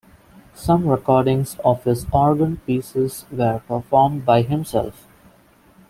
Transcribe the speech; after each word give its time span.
Some 0.55 0.87
recordings 0.87 1.57
of 1.63 1.83
his 1.83 2.07
organ 2.11 2.57
pieces 2.65 3.25
were 3.31 3.61
performed 3.67 4.25
by 4.25 4.41
himself. 4.41 5.05